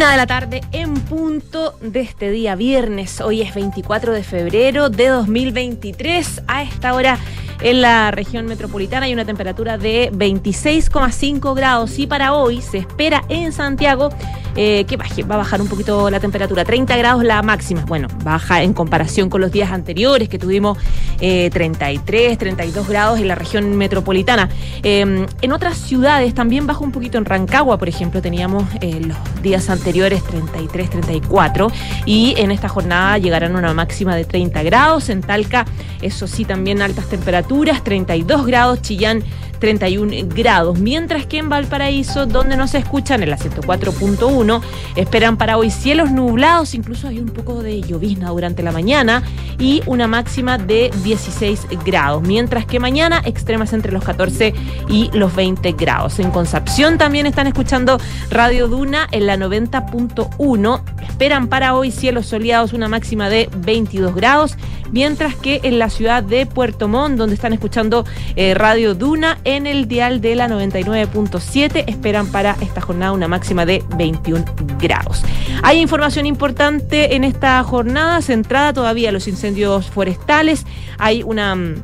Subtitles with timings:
[0.00, 3.20] Una de la tarde en punto de este día viernes.
[3.20, 6.40] Hoy es 24 de febrero de 2023.
[6.46, 7.18] A esta hora
[7.62, 13.24] en la región metropolitana hay una temperatura de 26,5 grados y para hoy se espera
[13.28, 14.10] en Santiago
[14.56, 18.08] eh, que baje, va a bajar un poquito la temperatura, 30 grados la máxima, bueno,
[18.24, 20.76] baja en comparación con los días anteriores que tuvimos
[21.18, 24.48] 33, eh, 32 grados en la región metropolitana.
[24.82, 29.16] Em, en otras ciudades también baja un poquito, en Rancagua, por ejemplo, teníamos eh, los
[29.40, 31.70] días anteriores 33, 34
[32.04, 35.64] y en esta jornada llegarán a una máxima de 30 grados, en Talca,
[36.02, 39.24] eso sí, también altas temperaturas, 32 grados, Chillán
[39.58, 44.60] 31 grados, mientras que en Valparaíso, donde no se escuchan en la 104.1,
[44.96, 49.22] esperan para hoy cielos nublados, incluso hay un poco de llovizna durante la mañana
[49.58, 54.54] y una máxima de 16 grados, mientras que mañana extremas entre los 14
[54.88, 56.18] y los 20 grados.
[56.18, 57.98] En Concepción también están escuchando
[58.30, 64.56] Radio Duna en la 90.1, esperan para hoy cielos soleados, una máxima de 22 grados,
[64.92, 68.04] mientras que en la ciudad de Puerto Montt, donde están escuchando
[68.36, 71.84] eh, Radio Duna, en el dial de la 99.7.
[71.86, 74.44] Esperan para esta jornada una máxima de 21
[74.80, 75.22] grados.
[75.62, 80.66] Hay información importante en esta jornada centrada todavía en los incendios forestales.
[80.98, 81.74] Hay una mm,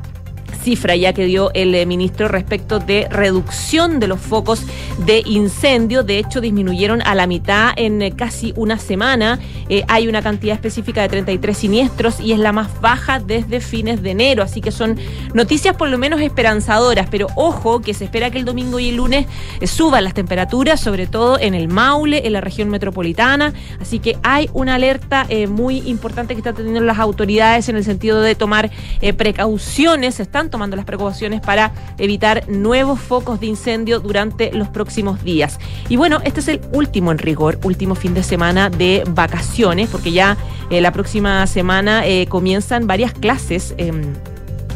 [0.67, 4.63] cifra ya que dio el eh, ministro respecto de reducción de los focos
[5.05, 6.03] de incendio.
[6.03, 9.39] De hecho, disminuyeron a la mitad en eh, casi una semana.
[9.69, 14.03] Eh, hay una cantidad específica de 33 siniestros y es la más baja desde fines
[14.03, 14.43] de enero.
[14.43, 14.99] Así que son
[15.33, 17.07] noticias por lo menos esperanzadoras.
[17.09, 19.25] Pero ojo que se espera que el domingo y el lunes
[19.65, 23.53] suban las temperaturas, sobre todo en el Maule, en la región metropolitana.
[23.79, 28.19] Así que hay una alerta muy importante que están teniendo las autoridades en el sentido
[28.19, 28.69] de tomar
[29.15, 30.19] precauciones.
[30.19, 35.59] Están las precauciones para evitar nuevos focos de incendio durante los próximos días.
[35.89, 40.11] Y bueno, este es el último en rigor, último fin de semana de vacaciones, porque
[40.11, 40.37] ya
[40.69, 43.75] eh, la próxima semana eh, comienzan varias clases.
[43.77, 44.13] Em,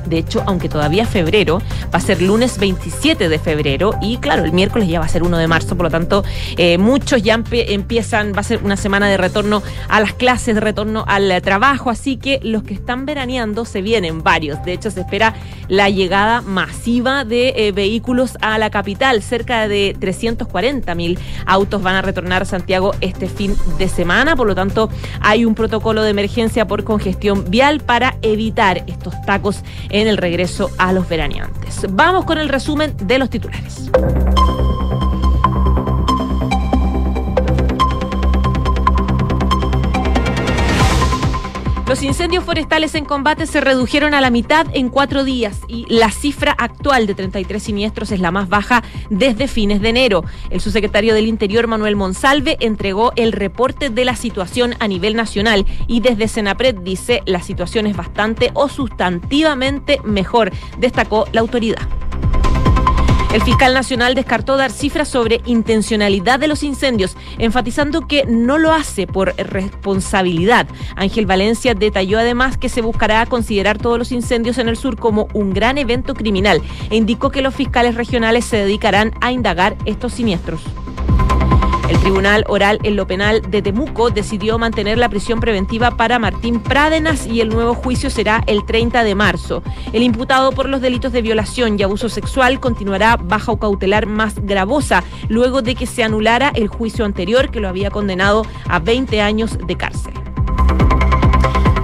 [0.05, 1.61] de hecho, aunque todavía febrero,
[1.93, 5.23] va a ser lunes 27 de febrero y claro, el miércoles ya va a ser
[5.23, 6.23] 1 de marzo, por lo tanto,
[6.57, 10.61] eh, muchos ya empiezan, va a ser una semana de retorno a las clases, de
[10.61, 14.63] retorno al trabajo, así que los que están veraneando se vienen varios.
[14.63, 15.35] De hecho, se espera
[15.67, 19.21] la llegada masiva de eh, vehículos a la capital.
[19.21, 24.47] Cerca de 340 mil autos van a retornar a Santiago este fin de semana, por
[24.47, 24.89] lo tanto,
[25.19, 30.69] hay un protocolo de emergencia por congestión vial para evitar estos tacos en el regreso
[30.77, 31.85] a los veraneantes.
[31.89, 33.89] Vamos con el resumen de los titulares.
[41.91, 46.09] Los incendios forestales en combate se redujeron a la mitad en cuatro días y la
[46.09, 50.23] cifra actual de 33 siniestros es la más baja desde fines de enero.
[50.51, 55.65] El subsecretario del Interior, Manuel Monsalve, entregó el reporte de la situación a nivel nacional
[55.85, 62.00] y desde Senapred dice la situación es bastante o sustantivamente mejor, destacó la autoridad.
[63.33, 68.73] El fiscal nacional descartó dar cifras sobre intencionalidad de los incendios, enfatizando que no lo
[68.73, 70.67] hace por responsabilidad.
[70.97, 75.29] Ángel Valencia detalló además que se buscará considerar todos los incendios en el sur como
[75.33, 80.11] un gran evento criminal e indicó que los fiscales regionales se dedicarán a indagar estos
[80.11, 80.61] siniestros.
[81.91, 86.61] El Tribunal Oral en lo Penal de Temuco decidió mantener la prisión preventiva para Martín
[86.61, 89.61] Prádenas y el nuevo juicio será el 30 de marzo.
[89.91, 95.03] El imputado por los delitos de violación y abuso sexual continuará bajo cautelar más gravosa
[95.27, 99.57] luego de que se anulara el juicio anterior que lo había condenado a 20 años
[99.57, 100.20] de cárcel.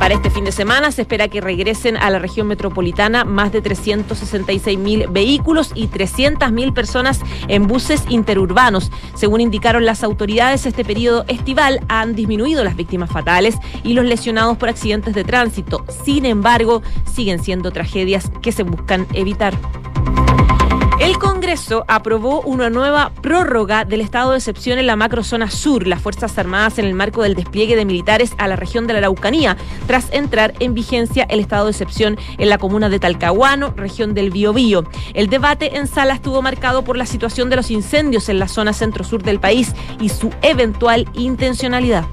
[0.07, 3.61] Para este fin de semana se espera que regresen a la región metropolitana más de
[3.61, 7.19] 366 mil vehículos y 300 mil personas
[7.49, 8.89] en buses interurbanos.
[9.15, 14.55] Según indicaron las autoridades, este periodo estival han disminuido las víctimas fatales y los lesionados
[14.55, 15.83] por accidentes de tránsito.
[16.05, 16.81] Sin embargo,
[17.13, 19.57] siguen siendo tragedias que se buscan evitar.
[20.99, 26.01] El Congreso aprobó una nueva prórroga del estado de excepción en la macrozona sur, las
[26.01, 29.57] Fuerzas Armadas en el marco del despliegue de militares a la región de la Araucanía,
[29.85, 34.31] tras entrar en vigencia el estado de excepción en la comuna de Talcahuano, región del
[34.31, 34.85] Biobío.
[35.13, 38.73] El debate en sala estuvo marcado por la situación de los incendios en la zona
[38.73, 42.05] centro-sur del país y su eventual intencionalidad.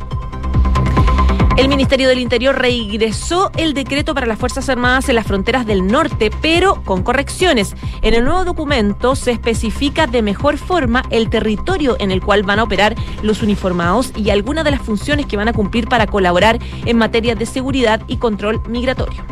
[1.56, 5.86] El Ministerio del Interior reingresó el decreto para las Fuerzas Armadas en las fronteras del
[5.86, 7.76] norte, pero con correcciones.
[8.02, 12.58] En el nuevo documento se especifica de mejor forma el territorio en el cual van
[12.58, 16.58] a operar los uniformados y algunas de las funciones que van a cumplir para colaborar
[16.86, 19.24] en materia de seguridad y control migratorio.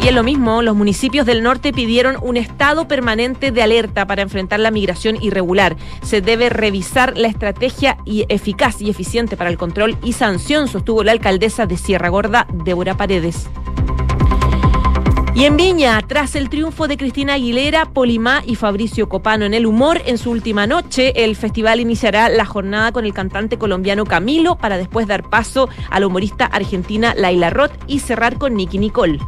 [0.00, 4.22] Y en lo mismo, los municipios del norte pidieron un estado permanente de alerta para
[4.22, 5.76] enfrentar la migración irregular.
[6.02, 11.02] Se debe revisar la estrategia y eficaz y eficiente para el control y sanción, sostuvo
[11.02, 13.48] la alcaldesa de Sierra Gorda, Débora Paredes.
[15.34, 19.66] Y en Viña, tras el triunfo de Cristina Aguilera, Polimá y Fabricio Copano en el
[19.66, 24.56] humor en su última noche, el festival iniciará la jornada con el cantante colombiano Camilo
[24.56, 29.20] para después dar paso a la humorista argentina Laila Roth y cerrar con Nicky Nicole.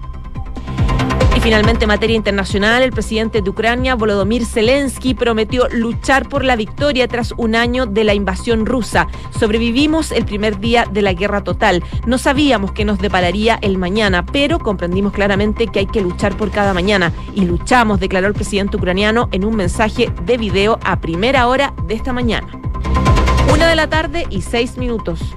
[1.42, 7.08] Finalmente, en materia internacional, el presidente de Ucrania, Volodymyr Zelensky, prometió luchar por la victoria
[7.08, 9.08] tras un año de la invasión rusa.
[9.38, 11.82] Sobrevivimos el primer día de la guerra total.
[12.06, 16.50] No sabíamos qué nos depararía el mañana, pero comprendimos claramente que hay que luchar por
[16.50, 17.10] cada mañana.
[17.34, 21.94] Y luchamos, declaró el presidente ucraniano en un mensaje de video a primera hora de
[21.94, 22.48] esta mañana.
[23.52, 25.34] Una de la tarde y seis minutos.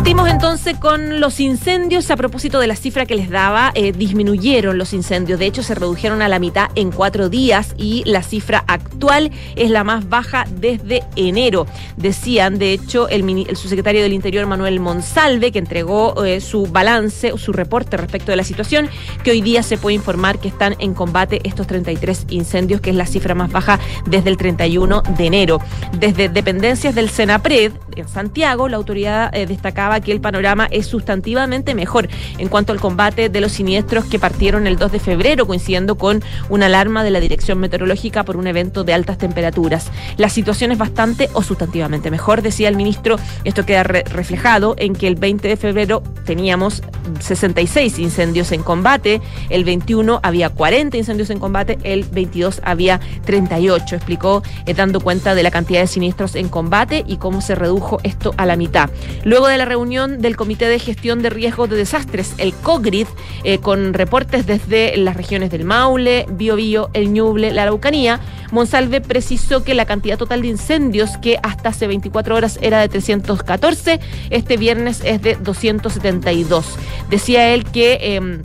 [0.00, 2.10] Partimos entonces con los incendios.
[2.10, 5.38] A propósito de la cifra que les daba, eh, disminuyeron los incendios.
[5.38, 9.70] De hecho, se redujeron a la mitad en cuatro días y la cifra actual es
[9.70, 11.66] la más baja desde enero.
[11.98, 13.22] Decían, de hecho, el,
[13.54, 18.44] subsecretario del Interior, Manuel Monsalve, que entregó eh, su balance, su reporte respecto de la
[18.44, 18.88] situación,
[19.22, 22.96] que hoy día se puede informar que están en combate estos 33 incendios, que es
[22.96, 25.58] la cifra más baja desde el 31 de enero.
[25.98, 31.74] Desde dependencias del Senapred, en Santiago, la autoridad eh, destacada que el panorama es sustantivamente
[31.74, 32.08] mejor
[32.38, 36.22] en cuanto al combate de los siniestros que partieron el 2 de febrero, coincidiendo con
[36.48, 39.90] una alarma de la Dirección Meteorológica por un evento de altas temperaturas.
[40.16, 43.16] La situación es bastante o sustantivamente mejor, decía el ministro.
[43.44, 46.82] Esto queda reflejado en que el 20 de febrero teníamos
[47.20, 53.96] 66 incendios en combate, el 21 había 40 incendios en combate, el 22 había 38,
[53.96, 57.79] explicó, eh, dando cuenta de la cantidad de siniestros en combate y cómo se redujo
[58.02, 58.90] esto a la mitad.
[59.24, 63.06] Luego de la reunión del Comité de Gestión de Riesgos de Desastres, el COGRID,
[63.44, 68.20] eh, con reportes desde las regiones del Maule, Biobío, El Ñuble, la Araucanía.
[68.50, 72.88] Monsalve precisó que la cantidad total de incendios, que hasta hace 24 horas era de
[72.88, 74.00] 314,
[74.30, 76.76] este viernes es de 272.
[77.08, 77.98] Decía él que...
[78.16, 78.42] Em,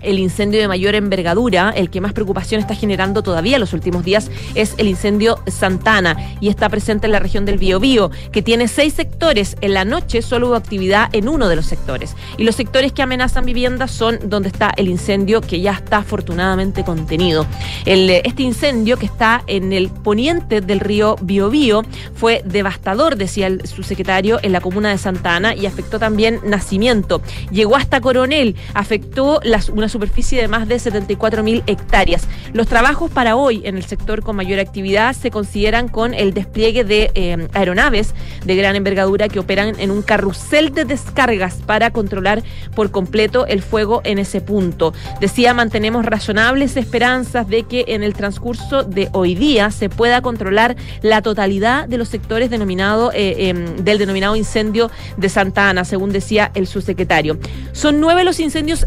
[0.00, 4.04] el incendio de mayor envergadura, el que más preocupación está generando todavía en los últimos
[4.04, 8.68] días, es el incendio Santana y está presente en la región del Biobío, que tiene
[8.68, 9.56] seis sectores.
[9.60, 12.14] En la noche solo hubo actividad en uno de los sectores.
[12.38, 16.84] Y los sectores que amenazan viviendas son donde está el incendio que ya está afortunadamente
[16.84, 17.46] contenido.
[17.84, 21.82] este incendio que está en el poniente del río Biobío
[22.14, 27.20] fue devastador, decía el subsecretario, en la comuna de Santana y afectó también nacimiento.
[27.50, 32.26] Llegó hasta Coronel, afectó las, una superficie de más de 74 mil hectáreas.
[32.52, 36.84] Los trabajos para hoy en el sector con mayor actividad se consideran con el despliegue
[36.84, 42.42] de eh, aeronaves de gran envergadura que operan en un carrusel de descargas para controlar
[42.74, 44.94] por completo el fuego en ese punto.
[45.20, 50.76] Decía, mantenemos razonables esperanzas de que en el transcurso de hoy día se pueda controlar
[51.02, 56.12] la totalidad de los sectores denominado, eh, em, del denominado incendio de Santa Ana, según
[56.12, 57.38] decía el subsecretario.
[57.72, 58.86] Son nueve los incendios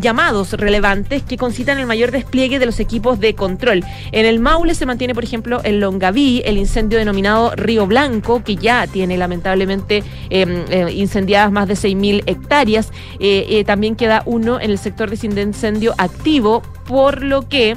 [0.00, 3.84] llamados relevantes que concitan el mayor despliegue de los equipos de control.
[4.12, 8.56] En el Maule se mantiene, por ejemplo, en Longaví el incendio denominado Río Blanco, que
[8.56, 12.90] ya tiene lamentablemente em, eh, incendiadas más de 6.000 hectáreas.
[13.18, 17.76] Eh, eh, también queda uno en el sector de incendio activo, por lo que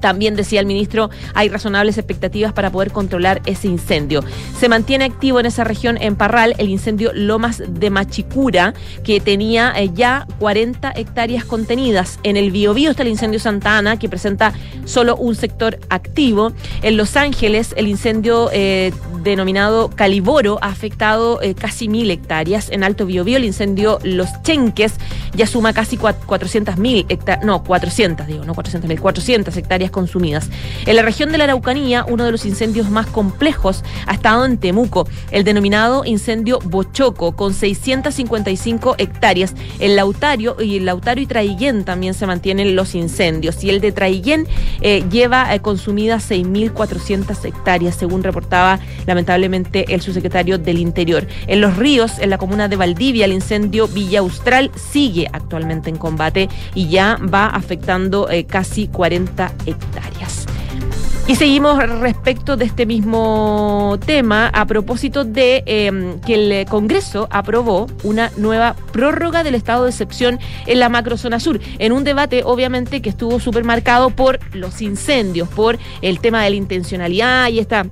[0.00, 4.24] también decía el ministro, hay razonables expectativas para poder controlar ese incendio.
[4.58, 9.72] Se mantiene activo en esa región, en Parral, el incendio Lomas de Machicura, que tenía
[9.76, 12.18] eh, ya 40 hectáreas contenidas.
[12.22, 14.52] En el Biobío está el incendio Santa Ana, que presenta
[14.84, 16.52] solo un sector activo.
[16.82, 18.92] En Los Ángeles, el incendio eh,
[19.22, 22.70] denominado Caliboro ha afectado eh, casi mil hectáreas.
[22.70, 24.94] En Alto Biobío, el incendio Los Chenques
[25.34, 30.48] ya suma casi 400 mil hectáreas, no, 400, digo, no 400 mil, 400 hectáreas consumidas.
[30.86, 34.58] En la región de la Araucanía, uno de los incendios más complejos ha estado en
[34.58, 39.54] Temuco, el denominado incendio Bochoco, con 655 hectáreas.
[39.78, 43.62] En Lautario y el Lautario y Traiguén también se mantienen los incendios.
[43.64, 44.46] Y el de Traiguén
[44.80, 51.26] eh, lleva eh, consumidas 6.400 hectáreas, según reportaba lamentablemente el subsecretario del Interior.
[51.46, 55.96] En los ríos, en la comuna de Valdivia, el incendio Villa Austral sigue actualmente en
[55.96, 59.79] combate y ya va afectando eh, casi 40 hectáreas.
[61.30, 67.86] Y seguimos respecto de este mismo tema a propósito de em, que el Congreso aprobó
[68.02, 73.00] una nueva prórroga del estado de excepción en la macrozona sur, en un debate obviamente
[73.00, 77.86] que estuvo supermarcado por los incendios, por el tema de la intencionalidad y esta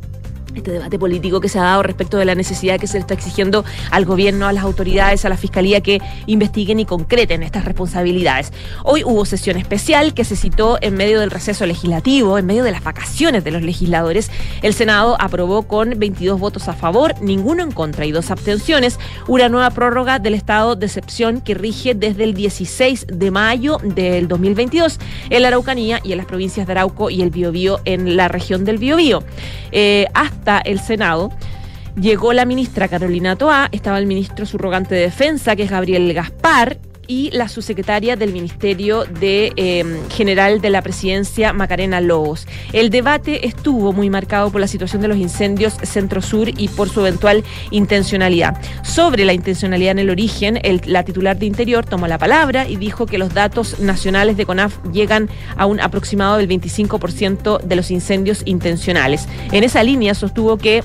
[0.59, 3.15] este debate político que se ha dado respecto de la necesidad que se le está
[3.15, 8.53] exigiendo al gobierno, a las autoridades, a la fiscalía que investiguen y concreten estas responsabilidades.
[8.85, 12.71] Hoy hubo sesión especial que se citó en medio del receso legislativo, en medio de
[12.71, 14.31] las vacaciones de los legisladores.
[14.63, 19.49] El Senado aprobó con 22 votos a favor, ninguno en contra y dos abstenciones una
[19.49, 24.99] nueva prórroga del estado de excepción que rige desde el 16 de mayo del 2022
[25.31, 28.65] en la Araucanía y en las provincias de Arauco y el Biobío en la región
[28.65, 29.23] del Biobío.
[29.71, 31.31] Eh, hasta el Senado.
[32.01, 36.79] Llegó la ministra Carolina Toá, estaba el ministro subrogante de Defensa, que es Gabriel Gaspar,
[37.09, 42.47] y la subsecretaria del Ministerio de em, General de la Presidencia, Macarena Lobos.
[42.73, 47.01] El debate estuvo muy marcado por la situación de los incendios Centro-Sur y por su
[47.01, 48.61] eventual intencionalidad.
[48.85, 53.07] Sobre la intencionalidad en el origen, la titular de Interior tomó la palabra y dijo
[53.07, 58.43] que los datos nacionales de CONAF llegan a un aproximado del 25% de los incendios
[58.45, 59.27] intencionales.
[59.53, 60.85] En esa línea sostuvo que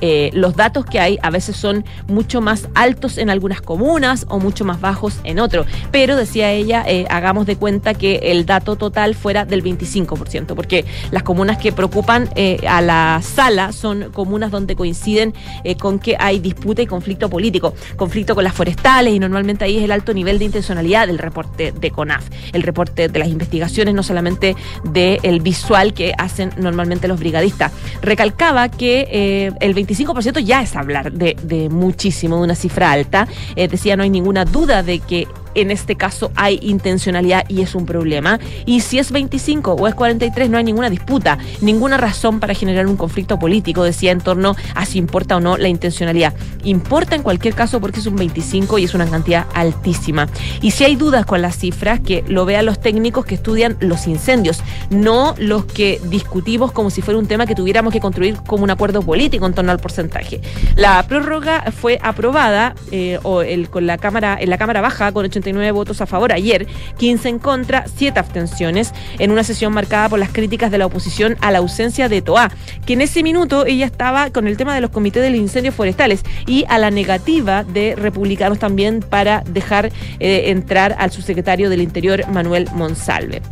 [0.00, 4.38] eh, los datos que hay a veces son mucho más altos en algunas comunas o
[4.38, 5.66] mucho más bajos en otros.
[5.90, 10.84] Pero decía ella, eh, hagamos de cuenta que el dato total fuera del 25%, porque
[11.10, 15.34] las comunas que preocupan eh, a la sala son comunas donde coinciden
[15.80, 19.84] con que hay disputa y conflicto político, conflicto con las forestales y normalmente ahí es
[19.84, 24.02] el alto nivel de intencionalidad del reporte de CONAF, el reporte de las investigaciones, no
[24.02, 27.72] solamente del visual que hacen normalmente los brigadistas.
[28.02, 33.28] Recalcaba que el 25 25% ya es hablar de, muchísimo, de una cifra alta.
[33.54, 37.74] Eh, decía, no hay ninguna duda de que en este caso hay intencionalidad y es
[37.74, 38.38] un problema.
[38.64, 42.86] Y si es 25 o es 43, no hay ninguna disputa, ninguna razón para generar
[42.86, 46.34] un conflicto político, decía, en torno a si importa o no la intencionalidad.
[46.64, 50.28] Importa en cualquier caso porque es un 25 y es una cantidad altísima.
[50.60, 54.06] Y si hay dudas con las cifras, que lo vean los técnicos que estudian los
[54.06, 54.60] incendios,
[54.90, 58.70] no los que discutimos como si fuera un tema que tuviéramos que construir como un
[58.70, 60.40] acuerdo político en torno al porcentaje.
[60.74, 65.24] La prórroga fue aprobada eh, o el, con la cámara, en la Cámara Baja con
[65.24, 66.66] 80 votos a favor ayer,
[66.98, 71.36] 15 en contra, 7 abstenciones, en una sesión marcada por las críticas de la oposición
[71.40, 72.50] a la ausencia de Toa,
[72.84, 75.74] que en ese minuto ella estaba con el tema de los comités de los incendios
[75.74, 81.82] forestales y a la negativa de republicanos también para dejar eh, entrar al subsecretario del
[81.82, 83.42] Interior, Manuel Monsalve.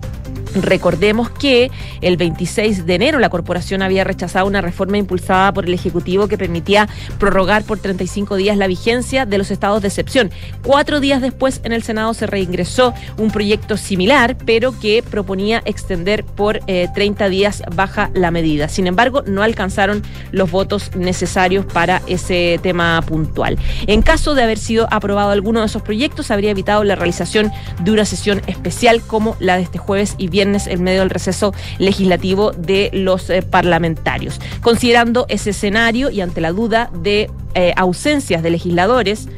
[0.55, 5.75] Recordemos que el 26 de enero la corporación había rechazado una reforma impulsada por el
[5.75, 6.89] Ejecutivo que permitía
[7.19, 10.31] prorrogar por 35 días la vigencia de los estados de excepción.
[10.63, 16.25] Cuatro días después en el Senado se reingresó un proyecto similar, pero que proponía extender
[16.25, 18.69] por 30 eh, días baja la medida.
[18.69, 23.59] Sin embargo, no alcanzaron los votos necesarios para ese tema puntual.
[23.87, 27.51] En caso de haber sido aprobado alguno de esos proyectos, habría evitado la realización
[27.83, 31.55] de una sesión especial como la de este jueves y viernes en medio del receso
[31.79, 34.41] legislativo de los eh, parlamentarios.
[34.63, 39.29] Considerando ese escenario y ante la duda de eh, ausencias de legisladores,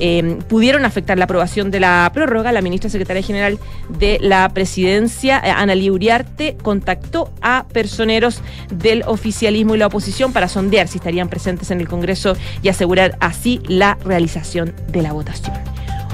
[0.00, 2.52] eh, pudieron afectar la aprobación de la prórroga.
[2.52, 3.58] La ministra secretaria general
[3.98, 10.88] de la presidencia, Ana Uriarte, contactó a personeros del oficialismo y la oposición para sondear
[10.88, 15.56] si estarían presentes en el Congreso y asegurar así la realización de la votación.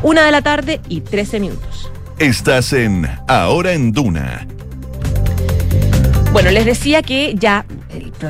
[0.02, 1.90] Una de la tarde y 13 minutos.
[2.18, 4.46] Estás en Ahora en Duna.
[6.32, 7.66] Bueno, les decía que ya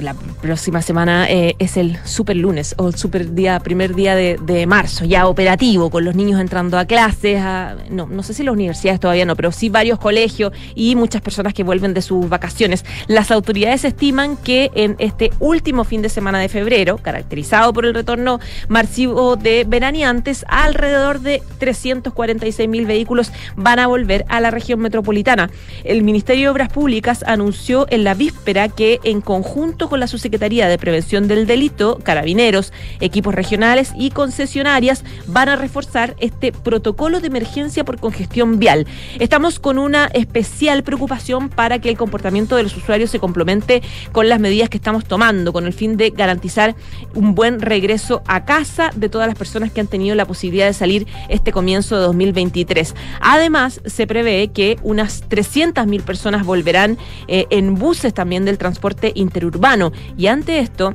[0.00, 0.14] la
[0.44, 5.06] próxima semana eh, es el super lunes o el super día, primer día de, marzo,
[5.06, 7.42] ya operativo, con los niños entrando a clases,
[7.88, 11.54] no, no sé si las universidades todavía no, pero sí varios colegios y muchas personas
[11.54, 12.84] que vuelven de sus vacaciones.
[13.06, 17.94] Las autoridades estiman que en este último fin de semana de febrero, caracterizado por el
[17.94, 24.80] retorno masivo de veraneantes, alrededor de 346 mil vehículos van a volver a la región
[24.80, 25.48] metropolitana.
[25.84, 30.33] El Ministerio de Obras Públicas anunció en la víspera que en conjunto con la Subsecretaría
[30.38, 37.28] de Prevención del Delito, carabineros, equipos regionales y concesionarias van a reforzar este protocolo de
[37.28, 38.86] emergencia por congestión vial.
[39.20, 44.28] Estamos con una especial preocupación para que el comportamiento de los usuarios se complemente con
[44.28, 46.74] las medidas que estamos tomando, con el fin de garantizar
[47.14, 50.72] un buen regreso a casa de todas las personas que han tenido la posibilidad de
[50.72, 52.94] salir este comienzo de 2023.
[53.20, 56.98] Además, se prevé que unas 300.000 personas volverán
[57.28, 60.94] eh, en buses también del transporte interurbano y ante esto,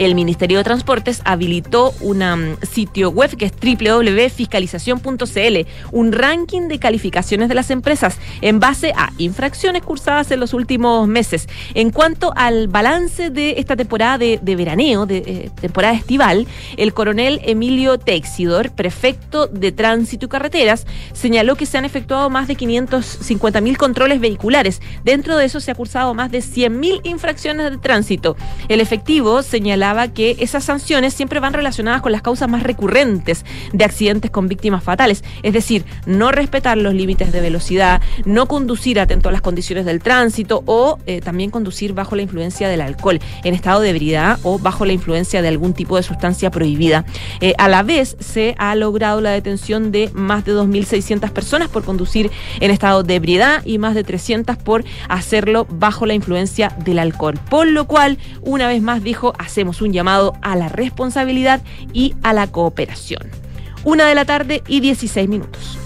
[0.00, 6.78] El Ministerio de Transportes habilitó un mm, sitio web que es www.fiscalización.cl, un ranking de
[6.78, 11.50] calificaciones de las empresas en base a infracciones cursadas en los últimos meses.
[11.74, 16.46] En cuanto al balance de esta temporada de, veraneo, de eh, temporada estival,
[16.78, 22.48] el coronel Emilio Texidor, prefecto de Tránsito y Carreteras, señaló que se han efectuado más
[22.48, 24.80] de 550 mil controles vehiculares.
[25.04, 28.34] Dentro de eso se ha cursado más de 100 mil infracciones de tránsito.
[28.70, 33.84] El efectivo señalaba que esas sanciones siempre van relacionadas con las causas más recurrentes de
[33.84, 39.28] accidentes con víctimas fatales, es decir, no respetar los límites de velocidad, no conducir atento
[39.28, 43.54] a las condiciones del tránsito o eh, también conducir bajo la influencia del alcohol, en
[43.54, 47.04] estado de ebriedad o bajo la influencia de algún tipo de sustancia prohibida.
[47.40, 51.84] Eh, a la vez se ha logrado la detención de más de 2.600 personas por
[51.84, 52.30] conducir
[52.60, 57.38] en estado de ebriedad y más de 300 por hacerlo bajo la influencia del alcohol.
[57.48, 61.60] Por lo cual, una vez más dijo, hacemos un llamado a la responsabilidad
[61.92, 63.30] y a la cooperación.
[63.84, 65.79] Una de la tarde y 16 minutos.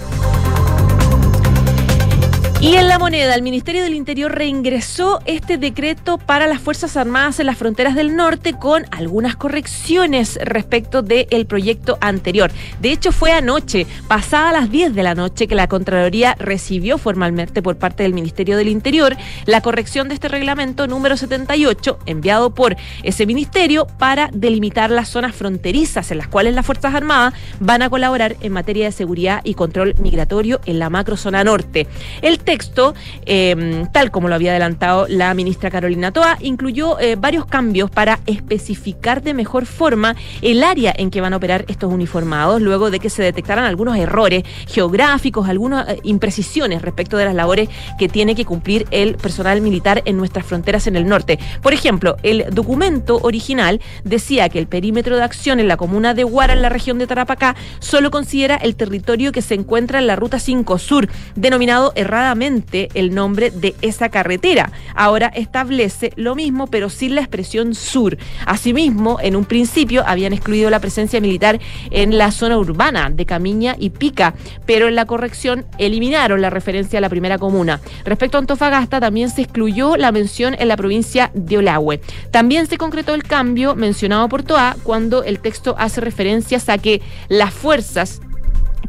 [2.64, 7.38] Y en la moneda, el Ministerio del Interior reingresó este decreto para las Fuerzas Armadas
[7.38, 12.50] en las fronteras del norte con algunas correcciones respecto del proyecto anterior.
[12.80, 17.60] De hecho, fue anoche, pasada las 10 de la noche, que la Contraloría recibió formalmente
[17.60, 22.76] por parte del Ministerio del Interior la corrección de este reglamento número 78, enviado por
[23.02, 27.90] ese ministerio para delimitar las zonas fronterizas en las cuales las Fuerzas Armadas van a
[27.90, 31.86] colaborar en materia de seguridad y control migratorio en la macrozona norte.
[32.22, 32.94] El texto,
[33.26, 38.20] em, tal como lo había adelantado la ministra Carolina Toa, incluyó eh, varios cambios para
[38.26, 43.00] especificar de mejor forma el área en que van a operar estos uniformados, luego de
[43.00, 47.68] que se detectaran algunos errores geográficos, algunas eh, imprecisiones respecto de las labores
[47.98, 51.40] que tiene que cumplir el personal militar en nuestras fronteras en el norte.
[51.60, 56.22] Por ejemplo, el documento original decía que el perímetro de acción en la comuna de
[56.22, 60.14] Huara, en la región de Tarapacá, solo considera el territorio que se encuentra en la
[60.14, 64.70] ruta 5 Sur, denominado erradamente el nombre de esa carretera.
[64.94, 68.18] Ahora establece lo mismo, pero sin la expresión sur.
[68.44, 71.58] Asimismo, en un principio habían excluido la presencia militar
[71.90, 74.34] en la zona urbana de Camiña y Pica,
[74.66, 77.80] pero en la corrección eliminaron la referencia a la primera comuna.
[78.04, 82.00] Respecto a Antofagasta, también se excluyó la mención en la provincia de Olahue.
[82.30, 87.00] También se concretó el cambio mencionado por Toa cuando el texto hace referencias a que
[87.28, 88.20] las fuerzas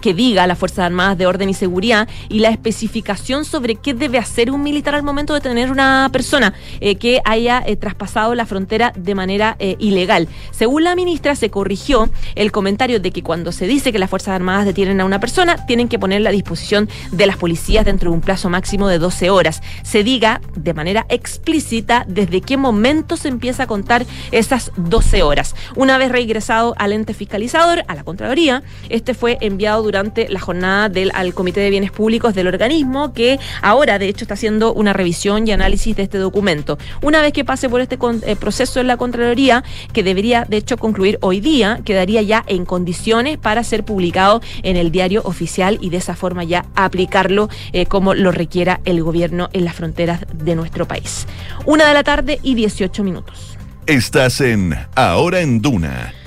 [0.02, 4.18] que diga las Fuerzas Armadas de Orden y Seguridad y la especificación sobre qué debe
[4.18, 8.46] hacer un militar al momento de tener una persona eh, que haya eh, traspasado la
[8.46, 10.28] frontera de manera eh, ilegal.
[10.52, 14.36] Según la ministra, se corrigió el comentario de que cuando se dice que las Fuerzas
[14.36, 18.16] Armadas detienen a una persona, tienen que ponerla a disposición de las policías dentro de
[18.16, 19.62] un plazo máximo de 12 horas.
[19.84, 25.56] Se diga de manera explícita desde qué momento se empieza a contar esas 12 horas.
[25.76, 30.90] Una vez reingresado al ente fiscalizador, a la Contraloría, este fue enviado durante la jornada
[30.90, 34.94] del al Comité de Bienes Públicos del organismo, que ahora de hecho está haciendo una
[34.94, 36.78] revisión y análisis de este documento.
[37.02, 40.78] Una vez que pase por este eh, proceso en la Contraloría, que debería de hecho
[40.78, 45.90] concluir hoy día, quedaría ya en condiciones para ser publicado en el diario oficial y
[45.92, 50.56] de esa forma ya aplicarlo eh, como lo requiera el gobierno en las fronteras de
[50.56, 51.28] nuestro país.
[51.66, 53.58] Una de la tarde y 18 minutos.
[53.86, 56.25] Estás en Ahora en Duna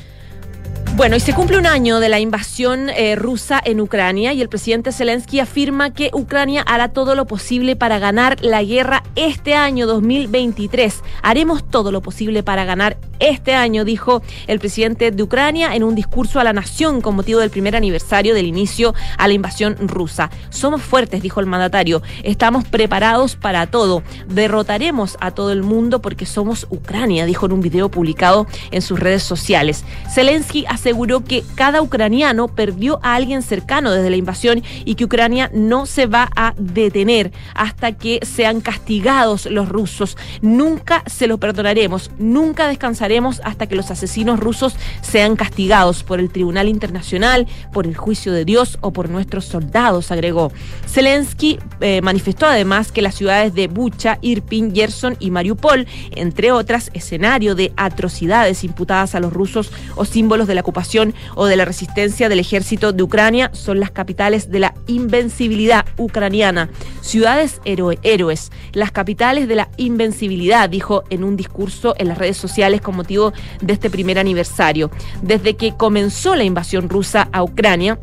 [0.96, 4.48] bueno, y se cumple un año de la invasión eh, rusa en Ucrania y el
[4.48, 9.87] presidente Zelensky afirma que Ucrania hará todo lo posible para ganar la guerra este año
[9.87, 11.03] 2023.
[11.22, 15.94] Haremos todo lo posible para ganar este año, dijo el presidente de Ucrania en un
[15.94, 20.31] discurso a la nación con motivo del primer aniversario del inicio a la invasión rusa.
[20.51, 22.03] Somos fuertes, dijo el mandatario.
[22.22, 24.03] Estamos preparados para todo.
[24.29, 28.98] Derrotaremos a todo el mundo porque somos Ucrania, dijo en un video publicado en sus
[28.98, 29.85] redes sociales.
[30.12, 35.50] Zelensky aseguró que cada ucraniano perdió a alguien cercano desde la invasión y que Ucrania
[35.52, 40.16] no se va a detener hasta que sean castigados los rusos.
[40.40, 46.30] Nunca se lo perdonaremos, nunca descansaremos hasta que los asesinos rusos sean castigados por el
[46.30, 50.52] Tribunal Internacional, por el juicio de Dios o por nuestros soldados, agregó.
[50.86, 56.90] Zelensky eh, manifestó además que las ciudades de Bucha, Irpin, Gerson y Mariupol, entre otras,
[56.94, 61.64] escenario de atrocidades imputadas a los rusos o símbolos de la ocupación o de la
[61.64, 66.68] resistencia del ejército de Ucrania son las capitales de la invencibilidad ucraniana.
[67.00, 72.83] Ciudades héroes, las capitales de la invencibilidad, dijo en un discurso en las redes sociales
[72.83, 74.90] con motivo de este primer aniversario.
[75.22, 77.98] Desde que comenzó la invasión rusa a Ucrania,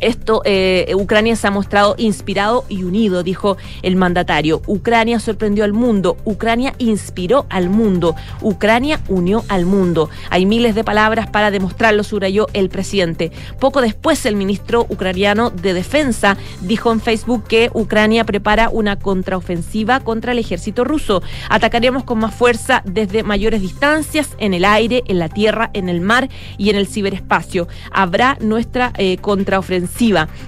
[0.00, 4.62] Esto, eh, Ucrania se ha mostrado inspirado y unido, dijo el mandatario.
[4.66, 10.08] Ucrania sorprendió al mundo, Ucrania inspiró al mundo, Ucrania unió al mundo.
[10.30, 13.30] Hay miles de palabras para demostrarlo, subrayó el presidente.
[13.58, 20.00] Poco después, el ministro ucraniano de Defensa dijo en Facebook que Ucrania prepara una contraofensiva
[20.00, 21.22] contra el ejército ruso.
[21.48, 26.00] Atacaremos con más fuerza desde mayores distancias, en el aire, en la tierra, en el
[26.00, 27.68] mar y en el ciberespacio.
[27.92, 29.89] Habrá nuestra eh, contraofensiva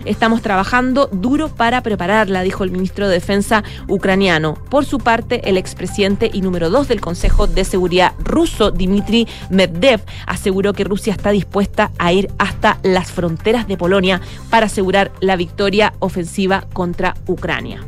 [0.06, 4.54] Estamos trabajando duro para prepararla, dijo el ministro de Defensa ucraniano.
[4.54, 10.00] Por su parte, el expresidente y número dos del Consejo de Seguridad ruso, Dmitry Medvedev,
[10.26, 15.36] aseguró que Rusia está dispuesta a ir hasta las fronteras de Polonia para asegurar la
[15.36, 17.84] victoria ofensiva contra Ucrania.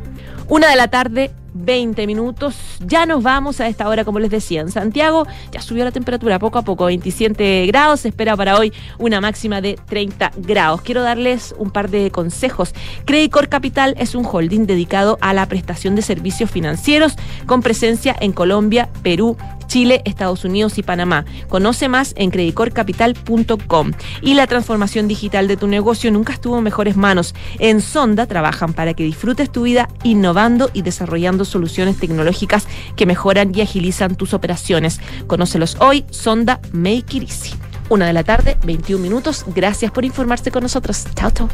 [0.48, 2.56] Una de la tarde, 20 minutos.
[2.86, 5.26] Ya nos vamos a esta hora, como les decía, en Santiago.
[5.52, 8.00] Ya subió la temperatura poco a poco, 27 grados.
[8.00, 10.82] Se espera para hoy una máxima de 30 grados.
[10.82, 12.74] Quiero darles un par de consejos.
[13.04, 17.14] Credicor Capital es un holding dedicado a la prestación de servicios financieros
[17.46, 19.36] con presencia en Colombia, Perú,
[19.74, 21.24] Chile, Estados Unidos y Panamá.
[21.48, 23.90] Conoce más en credicorcapital.com.
[24.22, 27.34] Y la transformación digital de tu negocio nunca estuvo en mejores manos.
[27.58, 33.50] En Sonda trabajan para que disfrutes tu vida innovando y desarrollando soluciones tecnológicas que mejoran
[33.52, 35.00] y agilizan tus operaciones.
[35.26, 37.54] Conócelos hoy, Sonda Make It Easy.
[37.88, 39.44] Una de la tarde, 21 minutos.
[39.56, 41.04] Gracias por informarse con nosotros.
[41.16, 41.48] Chao, chao.